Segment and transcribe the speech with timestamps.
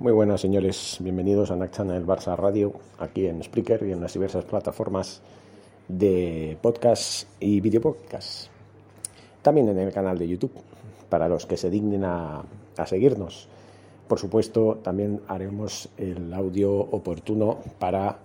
[0.00, 4.12] Muy buenas señores, bienvenidos a Nac Channel Barça Radio, aquí en Spreaker y en las
[4.12, 5.22] diversas plataformas
[5.88, 8.46] de podcast y video podcast.
[9.42, 10.52] También en el canal de YouTube,
[11.08, 12.44] para los que se dignen a,
[12.76, 13.48] a seguirnos.
[14.06, 18.18] Por supuesto, también haremos el audio oportuno para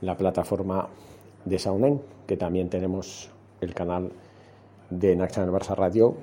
[0.00, 0.88] la plataforma
[1.44, 3.28] de Saunen, que también tenemos
[3.60, 4.12] el canal
[4.88, 6.14] de Nac Channel Barça Radio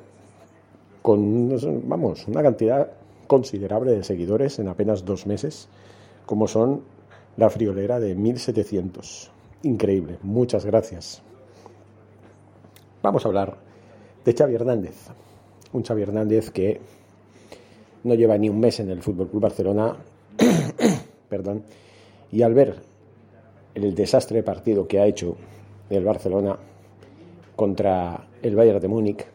[1.02, 1.50] con,
[1.84, 2.90] vamos, una cantidad
[3.28, 5.68] considerable de seguidores en apenas dos meses,
[6.26, 6.84] como son
[7.38, 9.32] la friolera de 1700.
[9.64, 11.22] Increíble, muchas gracias.
[13.02, 13.58] Vamos a hablar
[14.24, 14.96] de Xavi Hernández,
[15.74, 16.80] un Xavi Hernández que
[18.04, 19.96] no lleva ni un mes en el Fútbol Club Barcelona,
[21.30, 21.64] perdón,
[22.32, 22.76] y al ver
[23.74, 25.36] el desastre partido que ha hecho
[25.90, 26.58] el Barcelona
[27.56, 29.26] contra el Bayern de Múnich,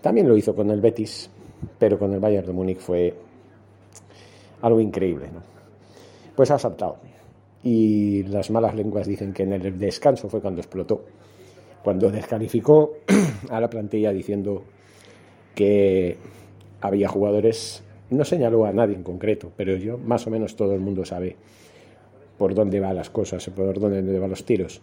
[0.00, 1.30] también lo hizo con el Betis,
[1.78, 3.14] pero con el Bayern de Múnich fue
[4.62, 5.28] algo increíble.
[5.32, 5.42] ¿no?
[6.34, 6.96] Pues ha saltado.
[7.62, 11.04] Y las malas lenguas dicen que en el descanso fue cuando explotó,
[11.82, 12.92] cuando descalificó
[13.50, 14.62] a la plantilla diciendo
[15.54, 16.16] que
[16.80, 20.80] había jugadores, no señaló a nadie en concreto, pero yo más o menos todo el
[20.80, 21.36] mundo sabe
[22.38, 24.80] por dónde van las cosas, por dónde van los tiros.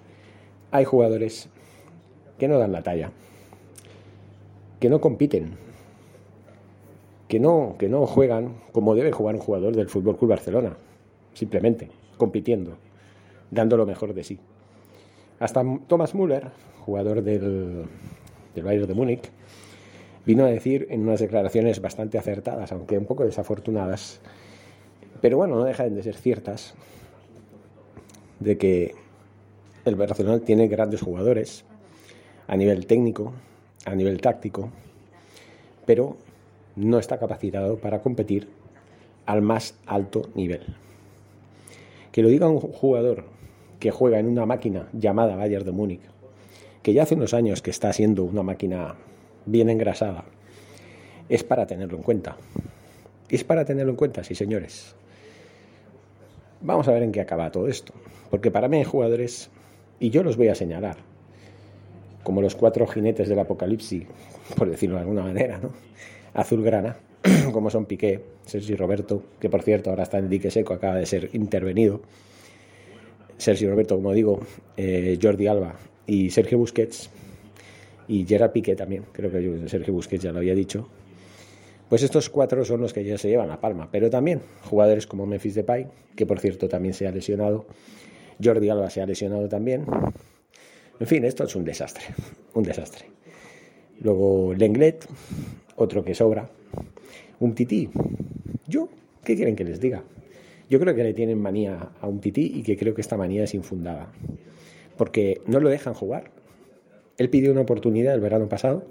[0.70, 1.50] Hay jugadores
[2.38, 3.12] que no dan la talla,
[4.80, 5.58] que no compiten,
[7.28, 10.78] que no, que no juegan como debe jugar un jugador del Fútbol Barcelona,
[11.34, 12.78] simplemente compitiendo,
[13.52, 14.40] dando lo mejor de sí.
[15.40, 17.86] Hasta Thomas Müller, jugador del,
[18.56, 19.32] del Bayern de Múnich,
[20.26, 24.20] vino a decir en unas declaraciones bastante acertadas, aunque un poco desafortunadas,
[25.22, 26.76] pero bueno, no dejan de ser ciertas,
[28.40, 28.96] de que
[29.86, 31.66] el Barcelona tiene grandes jugadores
[32.48, 33.34] a nivel técnico,
[33.86, 34.70] a nivel táctico,
[35.86, 36.18] pero
[36.78, 38.48] no está capacitado para competir
[39.26, 40.62] al más alto nivel.
[42.12, 43.26] Que lo diga un jugador
[43.80, 46.02] que juega en una máquina llamada Bayern de Múnich,
[46.82, 48.96] que ya hace unos años que está siendo una máquina
[49.46, 50.24] bien engrasada,
[51.30, 52.38] es para tenerlo en cuenta.
[53.30, 54.96] Es para tenerlo en cuenta, sí señores.
[56.62, 57.94] Vamos a ver en qué acaba todo esto,
[58.30, 59.50] porque para mí hay jugadores,
[60.00, 60.98] y yo los voy a señalar,
[62.24, 64.06] como los cuatro jinetes del apocalipsis,
[64.56, 65.72] por decirlo de alguna manera, ¿no?
[66.38, 66.98] Azulgrana,
[67.52, 71.06] como son Piqué, Sergio Roberto, que por cierto ahora está en dique seco, acaba de
[71.06, 72.02] ser intervenido.
[73.38, 74.40] Sergio Roberto, como digo,
[74.78, 75.76] eh, Jordi Alba
[76.06, 77.10] y Sergio Busquets,
[78.08, 80.88] y Gerard Piqué también, creo que Sergio Busquets ya lo había dicho.
[81.90, 85.26] Pues estos cuatro son los que ya se llevan la palma, pero también jugadores como
[85.26, 87.66] Memphis Depay, que por cierto también se ha lesionado,
[88.44, 89.86] Jordi Alba se ha lesionado también.
[91.00, 92.04] En fin, esto es un desastre,
[92.54, 93.06] un desastre.
[94.02, 95.08] Luego Lenglet,
[95.78, 96.50] otro que sobra.
[97.40, 97.90] Un tití.
[98.68, 98.90] Yo,
[99.24, 100.04] ¿qué quieren que les diga?
[100.70, 103.46] Yo creo que le tienen manía a un tití y que creo que esta manía
[103.46, 104.12] es infundada.
[104.98, 106.32] Porque no lo dejan jugar.
[107.18, 108.86] Él pidió una oportunidad el verano pasado.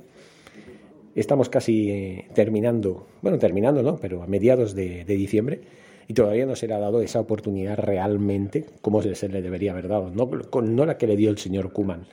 [1.15, 3.97] Estamos casi eh, terminando, bueno, terminando, ¿no?
[3.97, 5.61] Pero a mediados de, diciembre
[6.09, 9.89] y todavía no se le ha dado esa oportunidad realmente como se, le debería haber
[9.89, 10.11] dado.
[10.11, 10.31] No,
[10.63, 12.07] no la que le dio el señor Kuman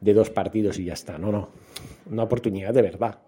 [0.00, 1.18] de dos partidos y ya está.
[1.18, 1.48] No, no.
[2.10, 3.18] Una oportunidad de verdad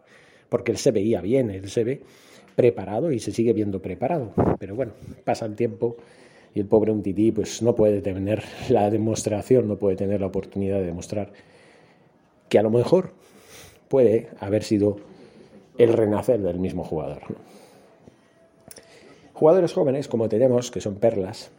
[0.52, 2.02] porque él se veía bien, él se ve
[2.54, 4.34] preparado y se sigue viendo preparado.
[4.58, 4.92] Pero bueno,
[5.24, 5.96] pasa el tiempo
[6.54, 10.78] y el pobre Untiti pues no puede tener la demostración, no puede tener la oportunidad
[10.80, 11.32] de demostrar
[12.50, 13.14] que a lo mejor
[13.88, 14.98] puede haber sido
[15.78, 17.22] el renacer del mismo jugador.
[19.32, 21.50] Jugadores jóvenes como tenemos, que son perlas,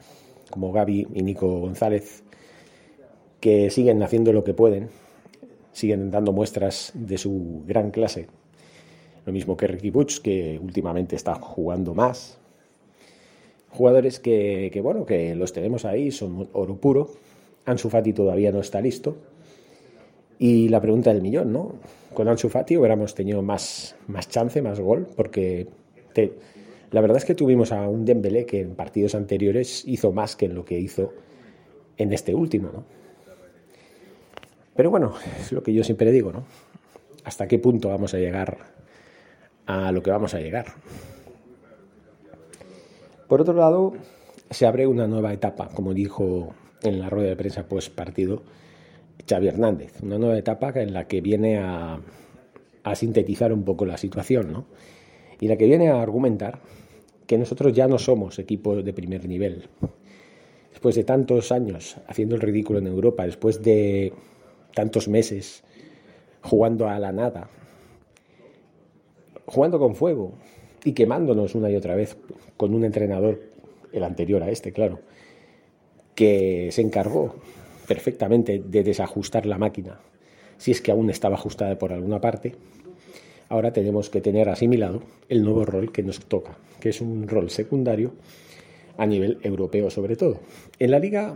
[0.52, 2.22] como Gaby y Nico González,
[3.40, 4.90] que siguen haciendo lo que pueden,
[5.72, 8.28] siguen dando muestras de su gran clase
[9.26, 12.38] Lo mismo que Ricky Butch, que últimamente está jugando más.
[13.70, 17.10] Jugadores que, que, bueno, que los tenemos ahí, son oro puro.
[17.66, 19.16] Ansu Fati todavía no está listo.
[20.40, 21.76] Y la pregunta del millón, ¿no?
[22.14, 25.68] Con Ansu Fati hubiéramos tenido más, más chance, más gol, porque
[26.92, 30.46] la verdad es que tuvimos a un Dembélé que en partidos anteriores hizo más que
[30.46, 31.14] en lo que hizo
[31.98, 32.84] en este último, ¿no?
[34.76, 36.44] Pero bueno, es lo que yo siempre digo, ¿no?
[37.24, 38.58] ¿Hasta qué punto vamos a llegar
[39.66, 40.68] a lo que vamos a llegar?
[43.28, 43.94] Por otro lado,
[44.50, 48.44] se abre una nueva etapa, como dijo en la rueda de prensa post partido
[49.28, 52.00] Xavi Hernández, una nueva etapa en la que viene a,
[52.84, 54.66] a sintetizar un poco la situación, ¿no?
[55.40, 56.60] Y la que viene a argumentar
[57.26, 59.70] que nosotros ya no somos equipo de primer nivel.
[60.72, 64.14] Después de tantos años haciendo el ridículo en Europa, después de
[64.74, 65.64] tantos meses
[66.42, 67.50] jugando a la nada,
[69.46, 70.34] jugando con fuego
[70.84, 72.18] y quemándonos una y otra vez
[72.58, 73.42] con un entrenador,
[73.92, 75.00] el anterior a este, claro,
[76.16, 77.36] que se encargó
[77.88, 80.00] perfectamente de desajustar la máquina,
[80.58, 82.56] si es que aún estaba ajustada por alguna parte,
[83.50, 87.50] ahora tenemos que tener asimilado el nuevo rol que nos toca, que es un rol
[87.50, 88.14] secundario
[88.98, 90.40] a nivel europeo sobre todo.
[90.80, 91.36] En la liga,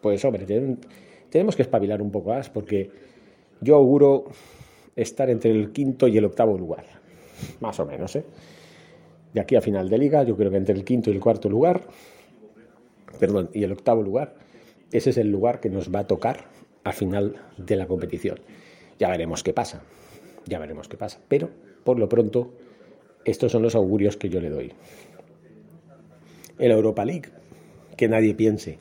[0.00, 0.46] pues hombre,
[1.30, 2.90] tenemos que espabilar un poco más porque
[3.60, 4.26] yo auguro
[4.96, 6.84] estar entre el quinto y el octavo lugar,
[7.60, 8.14] más o menos.
[8.16, 8.24] ¿eh?
[9.32, 11.48] De aquí a final de liga, yo creo que entre el quinto y el cuarto
[11.48, 11.82] lugar,
[13.18, 14.34] perdón, y el octavo lugar,
[14.92, 16.46] ese es el lugar que nos va a tocar
[16.84, 18.38] al final de la competición.
[18.98, 19.82] Ya veremos qué pasa,
[20.46, 21.18] ya veremos qué pasa.
[21.26, 21.50] Pero,
[21.82, 22.52] por lo pronto,
[23.24, 24.72] estos son los augurios que yo le doy.
[26.58, 27.30] En la Europa League,
[27.96, 28.78] que nadie piense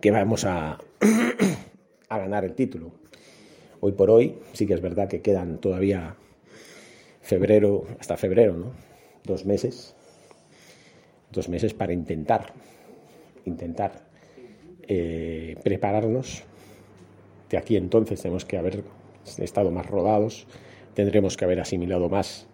[0.00, 0.78] que vamos a,
[2.08, 2.99] a ganar el título.
[3.80, 6.16] Hoy por hoy, sí que es verdad que quedan todavía
[7.22, 8.72] febrero, hasta febrero, ¿no?
[9.24, 9.94] Dos meses.
[11.32, 12.52] Dos meses para intentar,
[13.46, 14.02] intentar
[14.86, 16.42] eh, prepararnos.
[17.48, 18.84] De aquí entonces tenemos que haber
[19.38, 20.46] estado más rodados,
[20.94, 22.46] tendremos que haber asimilado más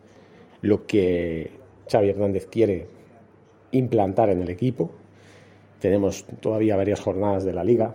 [0.61, 1.51] lo que
[1.91, 2.87] Xavi Hernández quiere
[3.73, 4.91] implantar en el equipo.
[5.81, 7.95] Tenemos todavía varias jornadas de la liga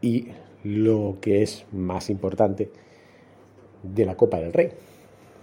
[0.00, 0.28] y
[0.66, 2.70] lo que es más importante
[3.82, 4.70] de la Copa del Rey,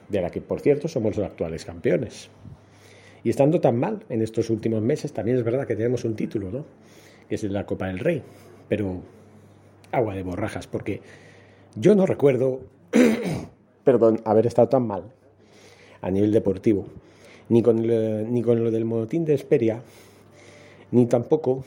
[0.10, 2.30] de la que por cierto somos los actuales campeones.
[3.24, 6.52] Y estando tan mal en estos últimos meses, también es verdad que tenemos un título,
[6.52, 6.66] ¿no?
[7.30, 8.22] Que es la Copa del Rey,
[8.68, 9.02] pero
[9.94, 11.00] agua de borrajas, porque
[11.76, 12.60] yo no recuerdo,
[13.86, 15.04] perdón, haber estado tan mal
[16.02, 16.88] a nivel deportivo,
[17.48, 19.82] ni con, ni con lo del monotín de Esperia,
[20.92, 21.64] ni tampoco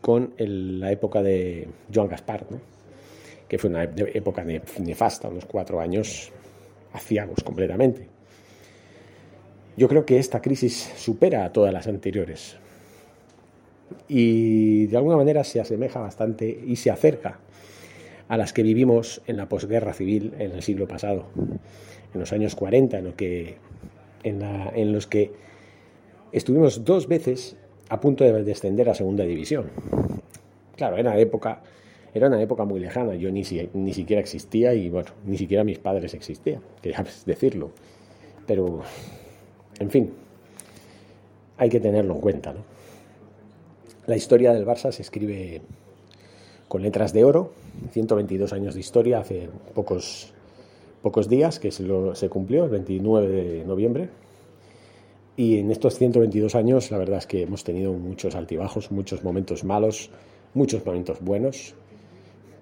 [0.00, 2.75] con la época de Joan Gaspar, ¿no?
[3.48, 6.32] Que fue una época nefasta, unos cuatro años
[6.92, 8.08] aciagos completamente.
[9.76, 12.56] Yo creo que esta crisis supera a todas las anteriores
[14.08, 17.38] y de alguna manera se asemeja bastante y se acerca
[18.28, 21.26] a las que vivimos en la posguerra civil en el siglo pasado,
[22.12, 23.58] en los años 40, en, que,
[24.24, 25.32] en, los que
[26.32, 27.56] estuvimos dos veces
[27.88, 29.66] a punto de descender a segunda división.
[30.76, 31.62] Claro, era época,
[32.16, 33.42] era una época muy lejana, yo ni,
[33.74, 37.70] ni siquiera existía y bueno, ni siquiera mis padres existían, quería decirlo.
[38.46, 38.80] Pero,
[39.78, 40.12] en fin,
[41.58, 42.54] hay que tenerlo en cuenta.
[44.06, 45.60] La historia del Barça se escribe
[46.68, 47.52] con letras de oro,
[47.90, 50.32] 122 años de historia hace pocos,
[51.02, 54.08] pocos días que se, se cumplió, el 29 de noviembre.
[55.36, 59.64] Y en estos 122 años la verdad es que hemos tenido muchos altibajos, muchos momentos
[59.64, 60.10] malos,
[60.54, 61.74] muchos momentos buenos,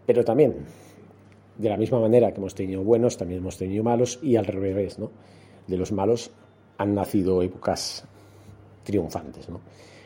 [0.07, 0.55] pero también
[1.59, 4.99] de la misma manera que hemos tenido buenos, también hemos tenido malos y al revés,
[4.99, 5.11] ¿no?
[5.67, 6.31] De los malos
[6.79, 8.05] han nacido épocas
[8.83, 9.61] triunfantes, ¿no?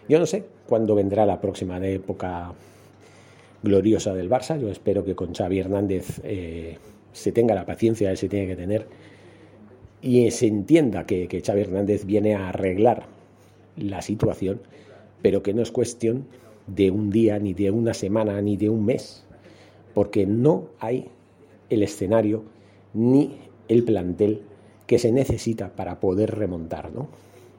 [0.09, 2.53] Yo no sé cuándo vendrá la próxima época
[3.63, 4.59] gloriosa del Barça.
[4.59, 6.79] Yo espero que con Xavi Hernández eh,
[7.13, 8.87] se tenga la paciencia que se tiene que tener
[10.01, 13.07] y se entienda que, que Xavi Hernández viene a arreglar
[13.77, 14.61] la situación,
[15.23, 16.27] pero que no es cuestión
[16.67, 19.25] de un día, ni de una semana, ni de un mes,
[19.99, 21.09] porque no hay
[21.71, 22.45] el escenario
[22.95, 23.37] ni
[23.67, 24.43] el plantel
[24.87, 26.93] que se necesita para poder remontar.
[26.93, 27.09] ¿no?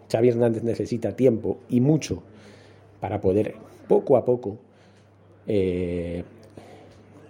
[0.10, 2.24] Xavi Hernández necesita tiempo y mucho
[3.02, 3.56] para poder
[3.90, 4.58] poco a poco
[5.48, 6.24] eh,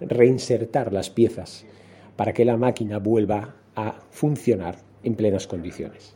[0.00, 1.66] reinsertar las piezas
[2.14, 6.14] para que la máquina vuelva a funcionar en plenas condiciones.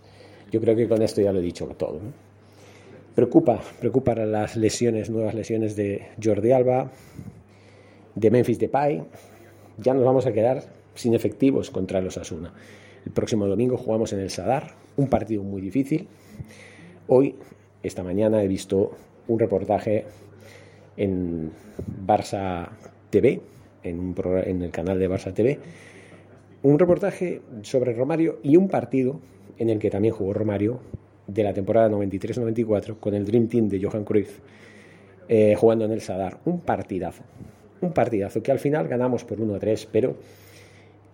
[0.53, 1.99] Yo creo que con esto ya lo he dicho todo.
[3.17, 6.93] Preocupa, preocupa las lesiones, nuevas lesiones de Jordi Alba,
[8.15, 9.03] de Memphis Depay.
[9.79, 12.53] Ya nos vamos a quedar sin efectivos contra los Asuna.
[13.05, 16.09] El próximo domingo jugamos en el Sadar, un partido muy difícil.
[17.07, 17.35] Hoy,
[17.83, 18.93] esta mañana, he visto
[19.29, 20.05] un reportaje
[20.97, 21.51] en
[22.07, 22.69] Barça
[23.11, 23.41] TV,
[23.83, 25.59] en, el canal de Barça TV,
[26.63, 29.21] un reportaje sobre Romario y un partido
[29.59, 30.81] en el que también jugó Romario
[31.27, 34.41] de la temporada 93-94 con el Dream Team de Johan Cruyff
[35.29, 36.39] eh, jugando en el Sadar.
[36.45, 37.23] Un partidazo,
[37.81, 40.17] un partidazo que al final ganamos por 1-3, pero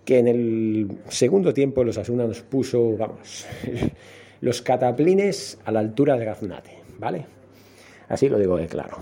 [0.05, 3.47] que en el segundo tiempo los Asuna nos puso, vamos,
[4.40, 7.26] los cataplines a la altura de Gaznate, ¿vale?
[8.09, 8.99] Así lo digo de claro.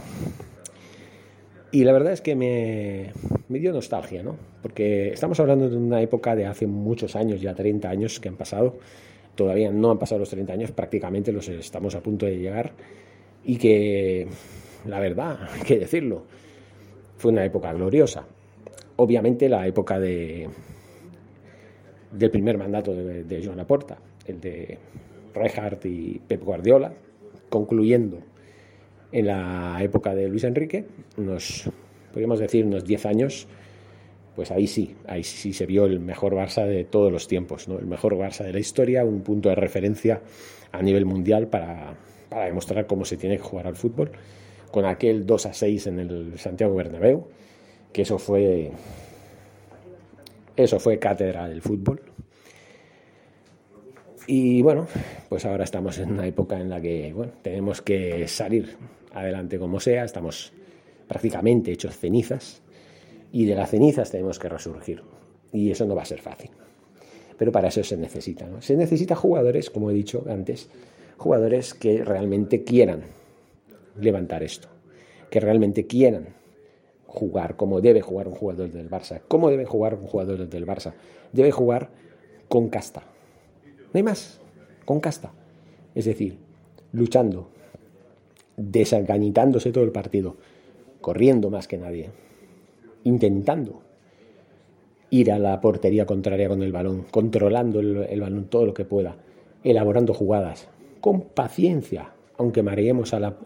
[1.70, 3.12] Y la verdad es que me,
[3.48, 4.36] me, dio nostalgia, ¿no?
[4.62, 8.36] Porque estamos hablando de una época de hace muchos años, ya 30 años que han
[8.36, 8.78] pasado.
[9.34, 12.72] Todavía no han pasado los 30 años, prácticamente los estamos a punto de llegar.
[13.44, 14.28] Y que,
[14.86, 16.24] la verdad, hay que decirlo,
[17.18, 18.24] fue una época gloriosa.
[18.96, 20.48] Obviamente la época de,
[22.12, 24.78] del primer mandato de, de Joan Laporta, el de
[25.34, 26.92] Reinhardt y Pep Guardiola,
[27.50, 28.18] concluyendo
[29.12, 30.84] en la época de Luis Enrique,
[31.16, 31.68] unos,
[32.10, 33.48] podríamos decir, unos 10 años,
[34.36, 37.78] pues ahí sí, ahí sí se vio el mejor Barça de todos los tiempos, ¿no?
[37.78, 40.20] el mejor Barça de la historia, un punto de referencia
[40.70, 41.94] a nivel mundial para,
[42.28, 44.12] para demostrar cómo se tiene que jugar al fútbol,
[44.70, 47.26] con aquel 2 a 6 en el Santiago Bernabéu,
[47.92, 48.70] que eso fue,
[50.56, 52.00] eso fue cátedra del fútbol.
[54.26, 54.86] Y bueno,
[55.28, 58.76] pues ahora estamos en una época en la que bueno, tenemos que salir
[59.12, 60.52] adelante como sea, estamos
[61.06, 62.60] prácticamente hechos cenizas
[63.32, 65.02] y de las cenizas tenemos que resurgir
[65.50, 66.50] y eso no va a ser fácil.
[67.38, 68.46] Pero para eso se necesita.
[68.60, 70.68] Se necesita jugadores, como he dicho antes,
[71.16, 73.04] jugadores que realmente quieran
[74.00, 74.68] levantar esto,
[75.30, 76.28] que realmente quieran
[77.06, 79.20] jugar como debe jugar un jugador del Barça.
[79.28, 80.92] ¿Cómo debe jugar un jugador del Barça?
[81.32, 81.90] Debe jugar
[82.48, 83.02] con casta.
[83.92, 84.40] No hay más,
[84.84, 85.32] con casta.
[85.94, 86.38] Es decir,
[86.92, 87.48] luchando,
[88.56, 90.36] desengañitándose todo el partido,
[91.00, 92.10] corriendo más que nadie,
[93.04, 93.82] intentando
[95.10, 99.16] ir a la portería contraria con el balón, controlando el, balón todo lo que pueda,
[99.64, 100.68] elaborando jugadas,
[101.00, 103.36] con paciencia, aunque mareemos a,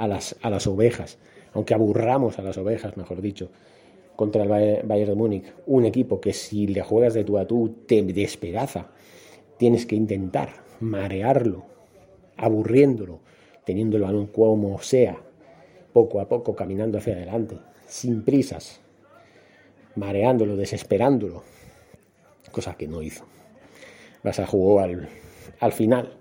[0.00, 1.18] a, las, a las ovejas,
[1.52, 3.50] aunque aburramos a las ovejas, mejor dicho,
[4.16, 4.48] contra el
[4.82, 8.88] Bayern de Múnich, un equipo que si le juegas de tú a tú te despedaza,
[9.58, 11.64] tienes que intentar marearlo,
[12.38, 13.20] aburriéndolo,
[13.64, 15.18] teniendo el balón como sea,
[15.92, 18.80] poco a poco caminando hacia adelante, sin prisas,
[19.96, 21.42] mareándolo, desesperándolo,
[22.52, 23.26] cosa que no hizo.
[24.24, 25.10] Vas a jugó al,
[25.58, 26.14] al final,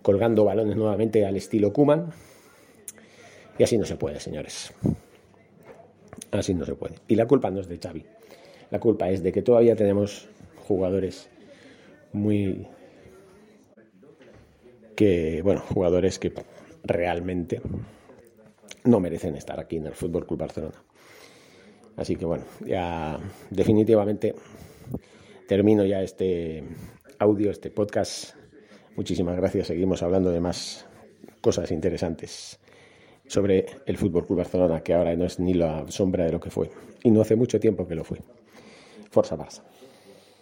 [0.00, 2.10] colgando balones nuevamente al estilo Kuman,
[3.58, 4.72] y así no se puede, señores.
[6.30, 6.94] Así no se puede.
[7.08, 8.04] Y la culpa no es de Xavi.
[8.70, 11.28] La culpa es de que todavía tenemos jugadores
[12.12, 12.66] muy
[14.94, 16.32] que bueno, jugadores que
[16.84, 17.60] realmente
[18.84, 20.82] no merecen estar aquí en el Fútbol Club Barcelona.
[21.96, 23.18] Así que bueno, ya
[23.50, 24.34] definitivamente
[25.48, 26.62] termino ya este
[27.18, 28.34] audio, este podcast.
[28.96, 29.68] Muchísimas gracias.
[29.68, 30.86] Seguimos hablando de más
[31.40, 32.60] cosas interesantes
[33.28, 36.50] sobre el Fútbol Club Barcelona, que ahora no es ni la sombra de lo que
[36.50, 36.70] fue.
[37.04, 38.18] Y no hace mucho tiempo que lo fue.
[39.10, 39.62] Forza Barça.